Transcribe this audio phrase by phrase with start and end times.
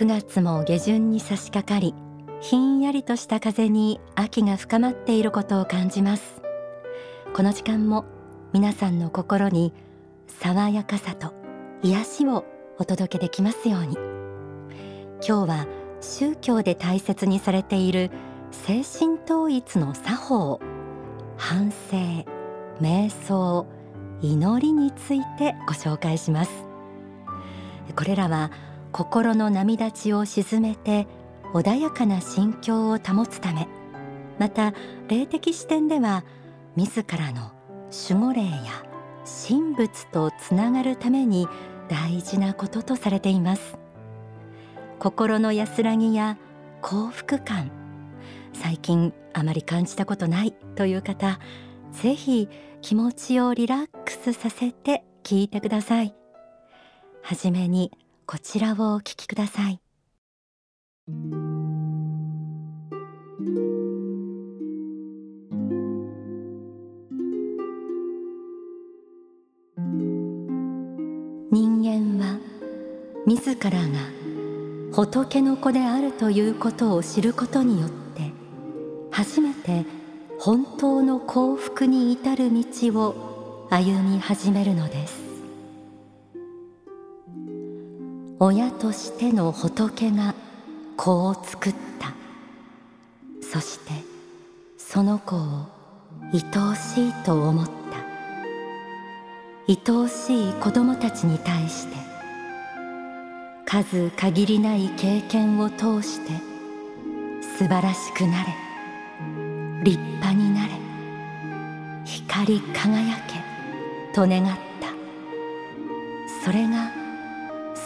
[0.00, 1.94] 9月も下旬に差し掛かり
[2.40, 6.40] ひんやりとした風に秋が深まっていることを感じます。
[7.34, 8.06] この時間も
[8.54, 9.74] 皆さんの心に
[10.26, 11.34] 爽やかさと
[11.82, 12.46] 癒しを
[12.78, 13.98] お届けできますように。
[15.16, 15.66] 今日は
[16.00, 18.10] 宗教で大切にされている
[18.52, 20.60] 精神統一の作法
[21.36, 21.98] 反省
[22.80, 23.66] 瞑想
[24.22, 26.64] 祈りについてご紹介します。
[27.94, 28.50] これらは
[28.92, 31.06] 心の波立ちを鎮めて
[31.52, 33.68] 穏やかな心境を保つため
[34.38, 34.72] また
[35.08, 36.24] 霊的視点では
[36.76, 37.52] 自らの
[38.08, 38.90] 守護霊や
[39.48, 41.48] 神仏とつながるために
[41.88, 43.76] 大事なこととされています。
[45.00, 46.36] 心の安らぎや
[46.82, 47.70] 幸福感
[48.52, 51.38] 最近あまり感じたことないという方
[51.92, 52.48] ぜひ
[52.82, 56.14] 気持ちをリラックスさせて聞いてください。
[57.22, 57.90] はじめに
[58.30, 59.80] こちらをお聞きください。
[71.50, 72.38] 人間は
[73.26, 73.98] 自らが
[74.92, 78.30] 仏の子であるということを知ることによって
[79.10, 79.84] 初めて
[80.38, 85.29] 本当の幸福に至る道を歩み始めるのです。
[88.42, 90.34] 親としての仏が
[90.96, 92.14] 子を作った。
[93.46, 93.92] そして
[94.78, 95.66] その子を
[96.32, 97.72] 愛おしいと思った。
[99.68, 101.96] 愛おしい子供たちに対して
[103.66, 106.32] 数限りない経験を通して
[107.58, 108.54] 素晴らしくなれ。
[109.84, 110.72] 立派になれ。
[112.06, 113.34] 光り輝け。
[114.14, 114.88] と願った。
[116.42, 116.99] それが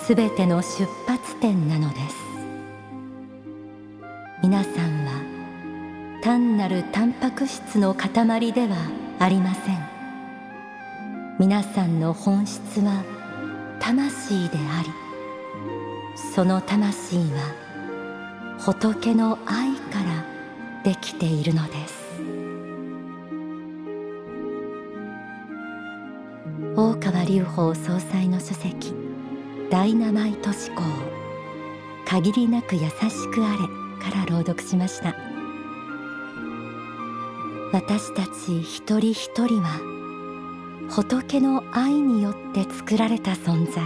[0.07, 2.17] すべての出発点なのです。
[4.43, 8.13] 皆さんは単なるタンパク質の塊
[8.53, 8.77] では
[9.19, 9.79] ありません。
[11.39, 13.03] 皆さんの本質は
[13.81, 14.91] 魂であり
[16.35, 22.05] その魂は仏の愛からできているのです。
[26.77, 29.14] 大川隆法総裁の書籍
[29.75, 30.85] ダイナマイト思考
[32.07, 32.89] 限りなく優し
[33.33, 33.59] くあれ
[34.01, 35.17] から朗読しました。
[37.73, 39.81] 私たち一人一人は
[40.89, 43.83] 仏の愛によって作られた存在。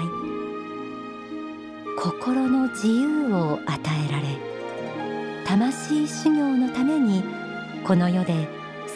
[1.96, 4.26] 心の自由を与えられ
[5.46, 7.24] 魂修行のために
[7.86, 8.46] この世で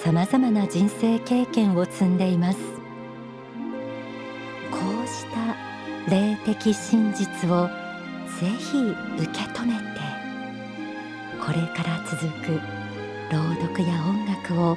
[0.05, 2.82] さまざまな人生経験を積んでいます。
[6.13, 7.69] 霊的真実を
[8.39, 8.77] ぜひ
[9.19, 9.83] 受け止めて。
[11.41, 12.61] これから続く
[13.33, 14.77] 朗読や音楽を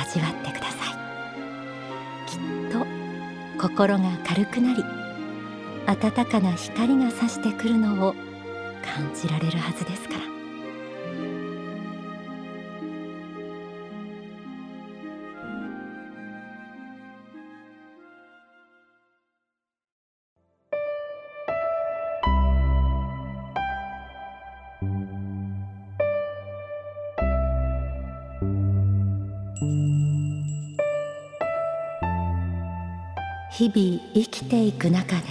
[0.00, 0.94] 味わってください。
[2.28, 2.38] きっ
[2.70, 2.86] と
[3.60, 4.84] 心が軽くなり
[5.86, 10.39] 温かな光が差してくるのを感じられるはずですから。
[33.52, 35.22] 日々生きていく中で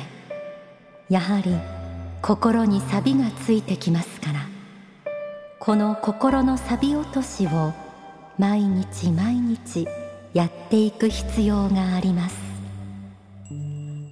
[1.09, 1.55] やはり
[2.21, 4.47] 心に錆がついてきますから
[5.59, 7.73] この心の錆落としを
[8.37, 9.87] 毎日毎日
[10.33, 12.49] やっていく必要があります。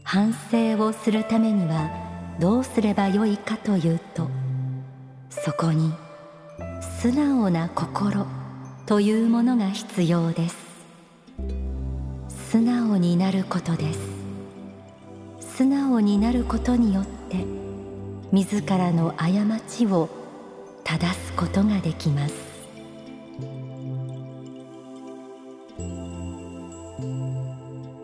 [0.10, 1.92] 反省をするためには
[2.40, 4.30] どうすればよいかというと
[5.30, 5.92] そこに
[7.02, 8.26] 素直な心
[8.86, 10.67] というものが必要です。
[12.50, 14.00] 素直になることです。
[15.58, 17.44] 素直になることによって
[18.32, 19.28] 自らの過
[19.68, 20.08] ちを
[20.86, 22.34] 正すことができます。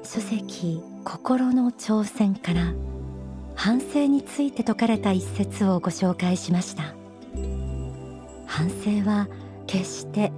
[0.03, 2.73] 書籍心の挑戦から
[3.55, 6.93] 反省について説かれた一節をご紹介しました。
[8.45, 9.29] 反省は
[9.67, 10.33] 決して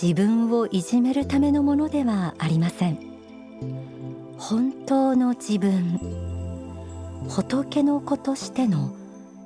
[0.00, 3.09] 自分をいじめるためのものではありません。
[4.50, 6.00] 本当の自分。
[7.28, 8.92] 仏の子としての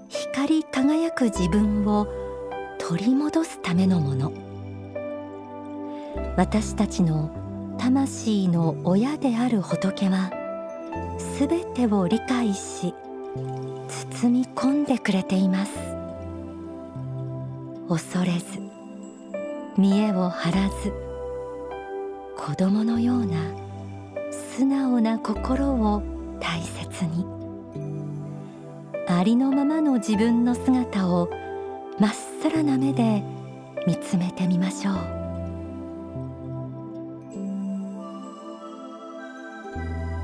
[0.08, 2.08] 光り輝く自分を
[2.78, 4.32] 取り戻すためのもの。
[6.38, 10.30] 私たちの魂の親である仏は
[11.18, 12.94] すべてを理解し
[14.10, 15.72] 包み込んでくれています。
[17.90, 18.58] 恐れず
[19.76, 20.94] 見栄を張らず
[22.38, 23.63] 子供のような
[24.56, 26.00] 素直な心を
[26.38, 27.26] 大切に。
[29.08, 31.28] ありのままの自分の姿を
[31.98, 33.24] まっさらな目で
[33.84, 34.94] 見つめてみましょう。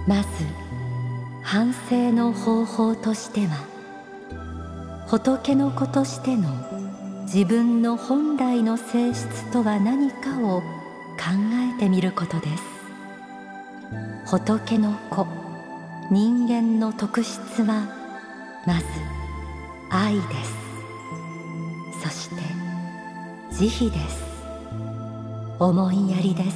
[0.06, 0.28] まず
[1.42, 3.66] 反省の方法としては
[5.08, 6.48] 仏の子としての
[7.24, 10.66] 自分の本来の性質とは何かを考
[11.76, 12.79] えてみることです。
[14.26, 15.26] 仏の子。
[16.10, 17.86] 人間の特質は
[18.66, 18.84] まず
[19.90, 20.60] 愛です。
[22.02, 22.36] そして
[23.52, 24.24] 慈悲です。
[25.58, 26.50] 思いやりで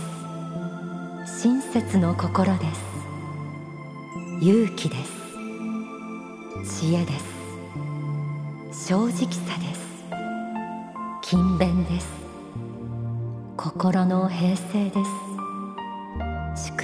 [1.27, 1.43] す。
[1.43, 2.83] 親切の心です。
[4.41, 4.97] 勇気で
[6.65, 6.81] す。
[6.81, 7.13] 知恵で
[8.73, 8.89] す。
[8.89, 9.85] 正直さです。
[11.23, 12.09] 勤勉です。
[13.57, 15.24] 心の平静です。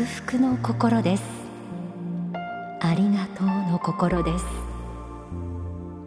[0.00, 1.22] 祝福の心です。
[2.80, 4.46] ありがとうの心です。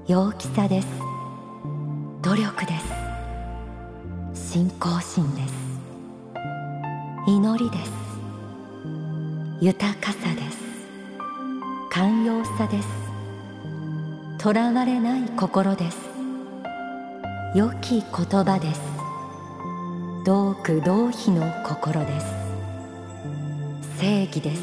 [0.08, 0.88] 陽気さです。
[2.24, 2.74] 努力で
[4.34, 4.50] す。
[4.52, 5.54] 信仰心です。
[7.28, 7.92] 祈りです。
[9.62, 10.58] 豊かさです。
[11.92, 12.88] 寛容さです。
[14.42, 16.00] 囚われない心です。
[17.54, 18.82] 良き言葉です。
[20.26, 22.43] 同苦同悲の心です。
[24.04, 24.62] 正義です。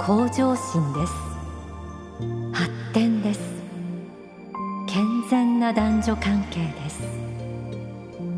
[0.00, 1.12] 向上心です。
[2.52, 3.40] 発展です。
[4.88, 7.00] 健全な男女関係です。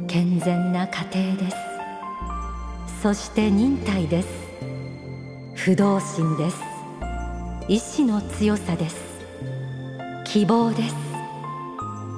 [0.06, 1.56] 健全な家庭です。
[3.00, 4.28] そして忍耐です。
[5.54, 6.58] 不動心です。
[7.66, 8.96] 意志の強さです。
[10.26, 10.94] 希望です。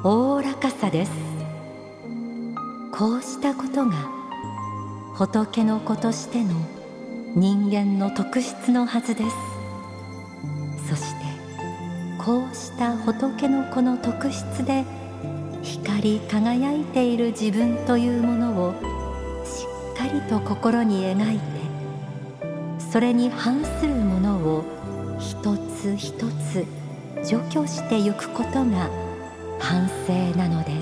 [0.02, 1.12] おおらかさです。
[2.90, 3.92] こうしたことが
[5.14, 6.81] 仏の子としての
[7.34, 9.30] 人間の特質のはずです。
[10.86, 11.24] そして
[12.22, 14.84] こうした仏の子の特質で
[15.62, 18.74] 光り輝いている自分というものを
[19.46, 19.64] し
[19.94, 21.42] っかりと心に描いて
[22.78, 26.12] それに反するものを一つ一
[26.52, 26.66] つ
[27.26, 28.90] 除去してゆくことが
[29.58, 30.81] 反省なので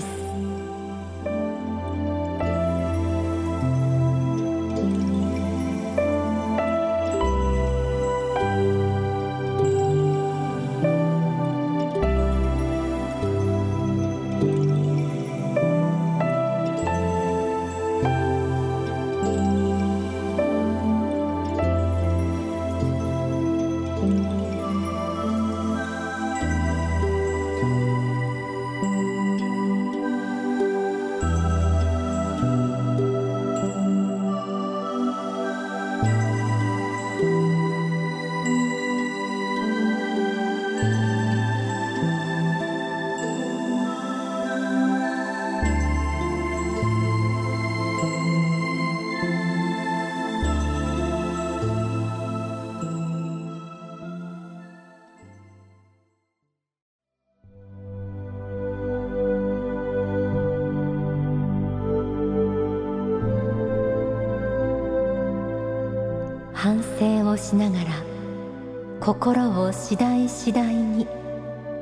[67.51, 67.85] しながら
[69.01, 71.05] 心を次第次第に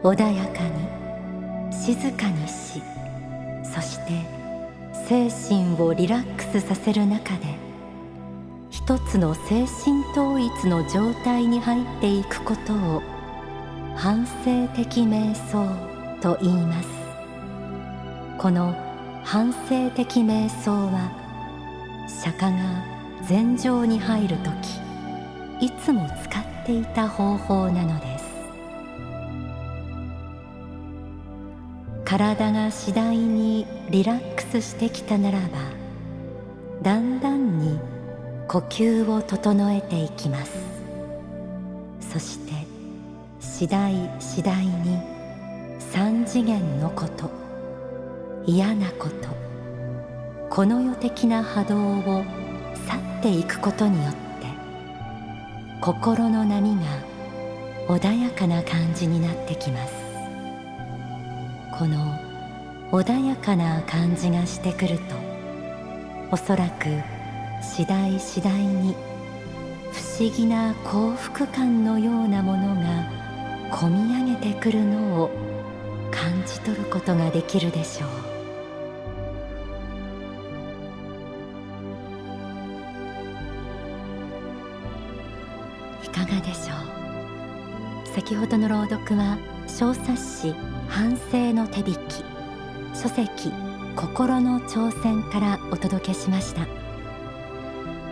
[0.01, 2.81] 穏やかに静かにし
[3.63, 4.25] そして
[5.07, 7.55] 精神をリラックスさせる中で
[8.71, 13.03] 一つの精神統一の状態に入っていくことを
[13.95, 15.67] 反省的瞑想
[16.19, 16.89] と言います。
[18.39, 18.73] この
[19.23, 21.11] 反省的瞑想は
[22.07, 22.83] 釈迦が
[23.27, 24.88] 禅定に入る時
[25.61, 28.29] いつも使っていた方法なのです。
[32.05, 35.47] 体が次第にリラックスしてきたならば
[36.81, 37.77] だんだんに
[38.47, 40.51] 呼吸を整えていきます。
[41.99, 42.53] そして
[43.41, 44.97] 次第次第に
[45.77, 47.29] 三次元のこと
[48.45, 49.27] 嫌なこと
[50.49, 52.23] この世的な波動を
[52.87, 54.28] 去っていくことによって
[55.91, 56.81] 心の波が
[57.87, 59.93] 穏やかな感じになってきます。
[61.75, 62.15] この
[62.91, 65.15] 穏やかな感じがしてくると
[66.29, 66.85] おそらく
[67.63, 68.95] 次第次第に
[69.91, 73.09] 不思議な幸福感のようなものが
[73.71, 75.31] こみ上げてくるのを
[76.11, 78.28] 感じ取ることができるでしょう。
[86.09, 88.07] かがでしょう？
[88.13, 89.37] 先ほどの朗読は
[89.67, 90.55] 小冊子
[90.87, 91.99] 反省の手引き
[92.93, 93.51] 書籍
[93.95, 96.67] 心の挑戦からお届けしました。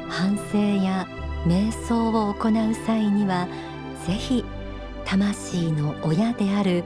[0.10, 1.08] 反省や
[1.46, 3.48] 瞑想を行う際には
[4.06, 4.46] ぜひ
[5.06, 6.84] 魂の親である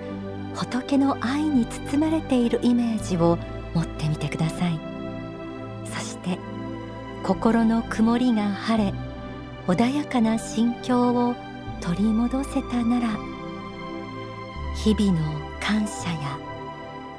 [0.56, 3.38] 仏の愛に包まれているイメージを
[3.74, 4.80] 持ってみてください。
[5.86, 6.38] そして
[7.24, 8.94] 心の曇りが晴れ
[9.68, 11.36] 穏やかな心境を
[11.82, 13.10] 取り戻せたなら
[14.76, 16.40] 日々の感謝や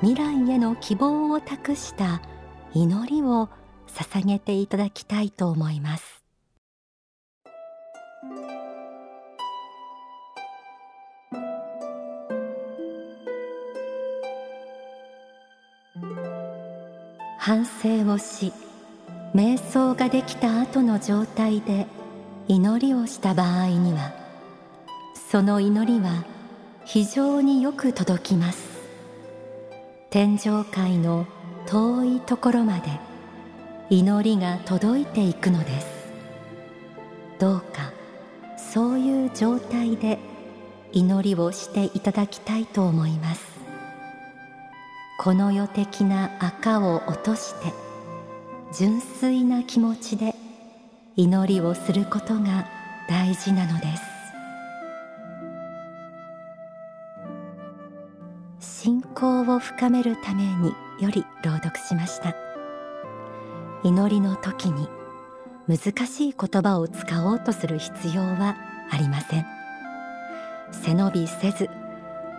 [0.01, 2.21] 未来への希望を託した
[2.75, 3.49] 祈りを
[3.87, 6.23] 捧げていただきたいと思います。
[17.39, 18.53] 反省をし
[19.35, 21.87] 瞑想ができた後の状態で
[22.53, 24.13] 祈りをした場合には
[25.31, 26.27] その祈りは
[26.85, 28.79] 非常によく届きます。
[30.11, 31.27] 天上界の
[31.67, 32.91] 遠いところまで
[33.89, 35.87] 祈りが届いていくのです。
[37.39, 37.91] どうか
[38.59, 40.19] そういう状態で
[40.93, 43.47] 祈りをしていただきたいと思います。
[45.19, 47.73] この世的な赤を落として
[48.77, 50.35] 純粋な気持ちで
[51.15, 52.67] 祈りをすることが
[53.07, 53.87] 大事なので
[58.61, 58.77] す。
[58.81, 62.35] 信仰を深めるためにより朗読しました。
[63.85, 64.89] 祈りの時に
[65.69, 68.57] 難しい言葉を使おうとする必要は
[68.91, 69.47] ありません。
[70.71, 71.69] 背伸びせず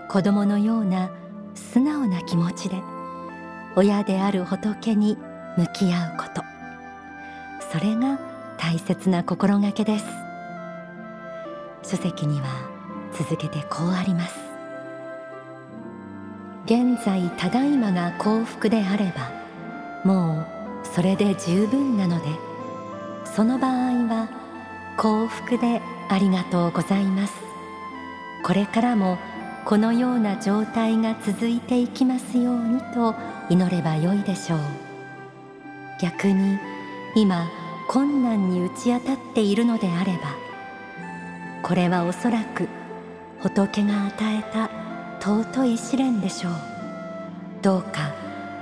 [0.09, 1.11] 子供のような
[1.53, 2.81] 素直な気持ちで
[3.75, 5.15] 親である仏に
[5.57, 6.41] 向き合うこと。
[7.71, 8.32] それが
[8.63, 10.05] 大切な心がけです。
[11.83, 12.47] 書籍には
[13.11, 14.39] 続けてこうあります。
[16.63, 19.31] 現在ただいまが幸福であれば
[20.09, 22.25] もうそれで十分なので
[23.25, 24.29] その場合は
[24.95, 27.33] 幸福でありがとうございます。
[28.45, 29.17] これからも
[29.65, 33.13] このような状態が続いていきますようにと
[33.49, 34.59] 祈ればよいでしょう。
[35.99, 36.57] 逆に
[37.13, 37.45] 今
[37.93, 40.35] 困難に打ち当たっているのであれば
[41.61, 42.67] これはおそらく
[43.39, 44.71] 仏が与えた
[45.21, 46.53] 尊い試練でしょう。
[47.61, 48.11] どうか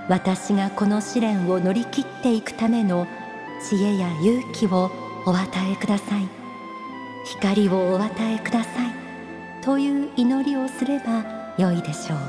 [0.09, 3.07] 私がこの試練を乗り切っていくための
[3.65, 4.91] 知恵や勇気を
[5.25, 6.27] お与えください。
[7.23, 9.63] 光をお与えください。
[9.63, 11.23] という祈りをすれば
[11.57, 12.19] よいでしょう。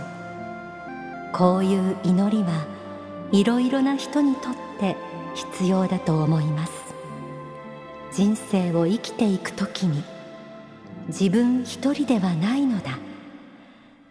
[1.33, 2.65] こういう祈りは
[3.33, 4.97] いろいろな人にとって
[5.35, 6.82] 必要だと思います。
[8.15, 10.05] 人生を生きていくときに
[11.09, 12.99] 自分一人ではないのだ。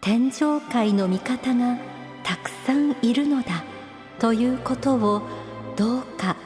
[0.00, 1.78] 天上界の味方が
[2.24, 3.62] たくさんいるのだ。
[4.18, 5.22] ということを
[5.76, 6.36] どうか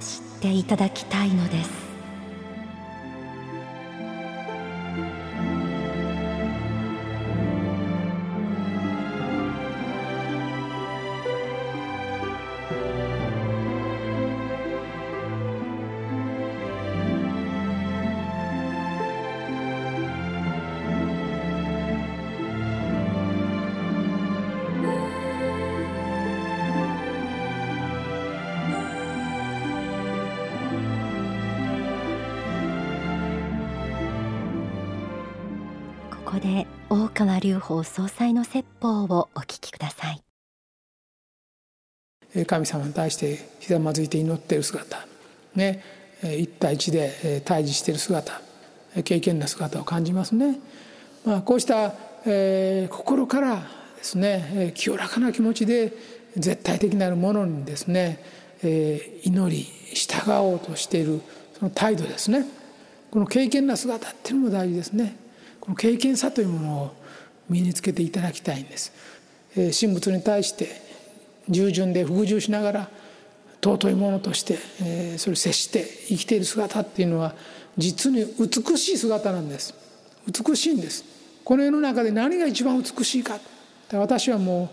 [0.00, 1.85] 知っていただきたいのです。
[36.36, 40.22] ここで大川隆法総裁の説法をお聞きください。
[42.44, 45.06] 神様に対してひざまずいて祈っている姿。
[45.54, 45.82] ね。
[46.22, 48.42] 一対一で対峙している姿。
[49.02, 50.60] 経験な姿を感じますね、
[51.24, 51.94] まあ、こうした、
[52.26, 53.66] えー、心から
[53.96, 55.94] ですね清らかな気持ちで
[56.36, 58.22] 絶対的なるものにですね、
[58.62, 59.62] えー、祈り
[59.94, 61.22] 従おうとしている
[61.58, 62.44] その態度ですね。
[63.10, 65.16] この経験な姿っていうのも大事ですね。
[65.66, 66.96] この経験さというものを
[67.50, 68.92] 身につけていただきたいんです。
[69.54, 70.80] 神仏に対して
[71.48, 72.88] 従順で服従しながら
[73.64, 74.58] 尊いものとして
[75.18, 77.34] それを接して生きている姿っていうのは
[77.76, 79.74] 実に美しい姿なんです。
[80.26, 81.04] 美しいんです。
[81.44, 83.40] この世の中で何が一番美しいか。
[83.92, 84.70] 私はもう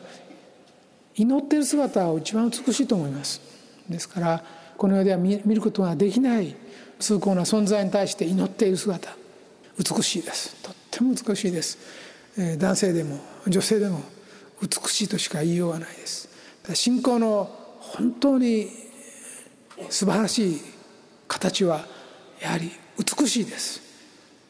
[1.16, 3.42] 祈っている姿を一番美しいと思います。
[3.90, 4.44] ですから
[4.78, 6.56] この世では見ることができない
[7.00, 9.16] 崇高な存在に対して祈っている姿
[9.80, 10.56] 美しいです。
[10.62, 11.78] とっても美しいです、
[12.38, 14.02] えー、男性でも女性でも
[14.62, 16.30] 美しいとしか言いようがないです。
[16.74, 18.70] 信仰の本当に
[19.90, 20.62] 素晴らしい
[21.28, 21.86] 形は
[22.40, 23.82] やはり美しいです。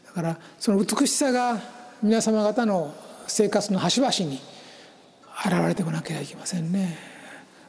[0.05, 1.59] だからその美しさが
[2.03, 2.93] 皆様方の
[3.25, 4.39] 生活の端々に
[5.45, 6.97] 現れてこなきゃいけませんね。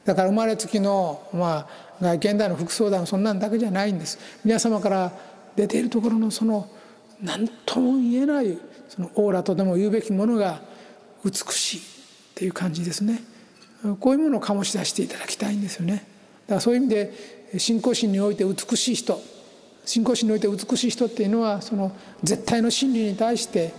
[0.04, 1.69] だから生まれつきのまあ
[2.02, 4.19] 外見での服装だのそんなんだけじゃないんです。
[4.45, 5.12] 皆様から
[5.57, 6.69] 出ているところのその
[7.25, 10.61] 何とも言えないそのオーラとでも言うべきものが
[11.25, 11.83] 美しいっ
[12.35, 13.23] ていう感じですね。
[14.00, 15.95] こういうものを醸し出していただきたいんですよね。
[15.95, 17.12] だからそういう意味で
[17.59, 19.21] 信仰心において美しい人
[19.85, 23.73] 信仰心において美しい人っていうのはその絶対の真理に対して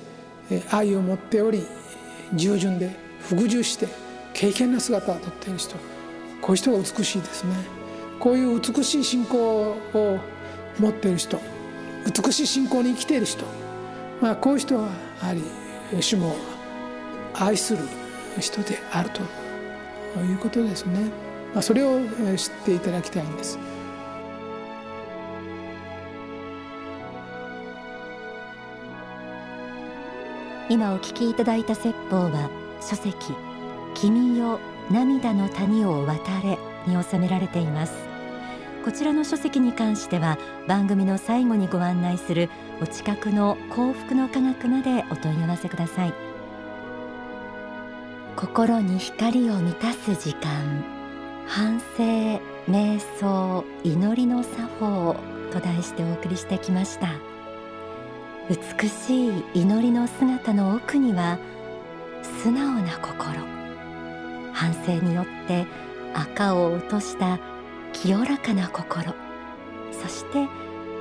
[0.71, 1.63] 愛を持っており
[2.33, 3.87] 従順で服従して
[4.33, 5.75] 敬虔な姿をとっている人。
[6.41, 7.53] こういう人が美しいですね。
[8.19, 10.19] こういう美しい信仰を
[10.79, 11.39] 持っている人。
[12.05, 13.45] 美しい信仰に生きている人、
[14.21, 14.89] まあ、こういう人は
[15.21, 15.41] やはり
[16.01, 16.35] 主も
[17.33, 17.83] 愛する
[18.39, 19.21] 人であると
[20.21, 21.09] いうことですね、
[21.53, 22.00] まあ、それを
[22.38, 23.57] 知っていただきたいんです。
[30.67, 32.50] 今お聞きいただいた説法は
[32.81, 33.15] 書籍
[33.93, 34.59] 君よ
[34.89, 36.57] 涙の谷を渡れ
[36.88, 38.04] に収められています。
[38.85, 40.37] こちらの書籍に関しては
[40.67, 46.13] 番組の最後にご案内するお近くの幸福の科学までお問い合わせください。
[48.35, 50.85] 心に光を満たす時間
[51.47, 52.03] 反省
[52.69, 55.15] 瞑想祈りの作法
[55.51, 57.07] と題してお送りしてきました。
[58.49, 61.39] 美しい祈りの姿の奥には
[62.43, 63.39] 素直な心。
[64.53, 65.65] 反省によって
[66.13, 67.39] 赤を落とした
[67.95, 69.13] 清らかな心。
[69.91, 70.47] そして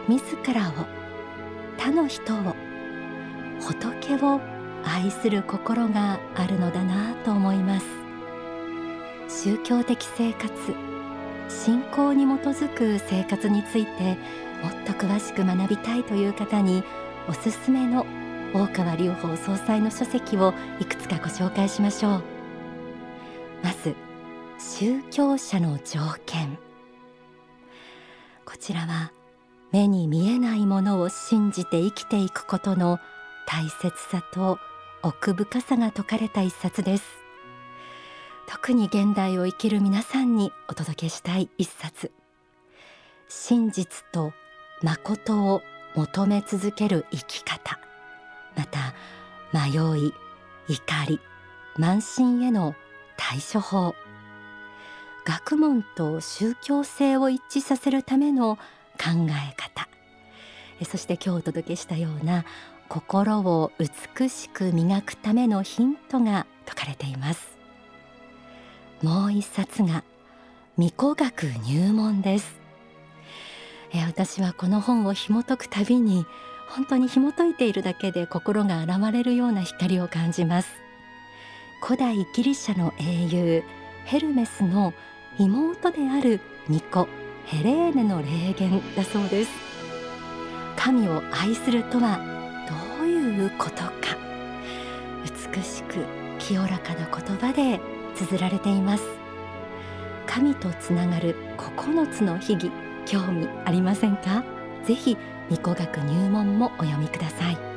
[0.09, 0.73] 自らを
[1.77, 2.55] 他の人を
[3.61, 4.41] 仏を
[4.85, 7.87] 愛する心があるのだなと思います。
[9.29, 10.53] 宗教的生活
[11.49, 14.17] 信仰に基づく生活について
[14.63, 16.85] もっと詳しく学びたいという方に
[17.29, 18.07] おすすめの
[18.55, 22.23] 大川隆法総裁の書籍をいくつかご紹介しましょう。
[23.63, 23.97] まず
[24.59, 26.57] 宗教者の条件。
[28.55, 29.11] こちらは
[29.73, 33.01] 目に見えないものを信じて生きていくことの
[33.49, 34.61] 大切さと
[35.03, 37.05] 奥深さが説かれた一冊です。
[38.47, 42.13] 特に現代を生きる皆さんにお届けしたい一冊。
[43.29, 44.33] 真実と
[44.83, 45.61] 誠を
[45.97, 47.81] 求め続ける生き方。
[48.57, 48.95] また
[49.53, 50.15] 迷い
[50.69, 51.21] 怒り
[51.77, 52.77] 慢心への
[53.17, 53.97] 対処法。
[55.25, 58.57] 学問と宗教性を一致させるための
[58.99, 59.89] 考え方。
[60.85, 62.45] そして今日お届けしたような
[62.89, 67.57] 心を美しく磨くためのヒントが説かれています。
[69.03, 70.05] もう一冊が
[70.77, 72.61] 巫女学入門です。
[73.93, 76.27] え私はこの本を紐解くたびに
[76.69, 80.69] 本当に紐解いているだけで心が洗われるような光を感じます。
[81.83, 83.63] 古代ギリシャの英雄
[84.05, 84.93] ヘルメスの
[85.39, 87.09] 妹である巫女
[87.45, 89.51] ヘレーネの霊言だそうです。
[90.77, 92.19] 神を愛するとは
[92.99, 93.93] どういうことか。
[95.55, 96.05] 美しく
[96.39, 97.81] 清らかな言葉で
[98.15, 99.05] 綴られています。
[100.27, 102.71] 神とつながる9つの秘技
[103.05, 104.45] 興味ありませんか？
[104.85, 105.17] ぜひ
[105.51, 107.74] 巫女学入門もお読みください。